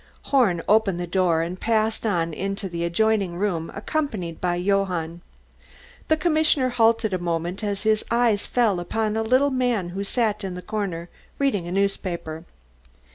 Horn 0.33 0.63
opened 0.67 0.99
the 0.99 1.05
door 1.05 1.43
and 1.43 1.61
passed 1.61 2.07
on 2.07 2.33
into 2.33 2.67
the 2.67 2.83
adjoining 2.83 3.35
room, 3.35 3.71
accompanied 3.75 4.41
by 4.41 4.55
Johann. 4.55 5.21
The 6.07 6.17
commissioner 6.17 6.69
halted 6.69 7.13
a 7.13 7.19
moment 7.19 7.63
as 7.63 7.83
his 7.83 8.03
eyes 8.09 8.47
fell 8.47 8.79
upon 8.79 9.15
a 9.15 9.21
little 9.21 9.51
man 9.51 9.89
who 9.89 10.03
sat 10.03 10.43
in 10.43 10.55
the 10.55 10.63
corner 10.63 11.07
reading 11.37 11.67
a 11.67 11.71
newspaper. 11.71 12.45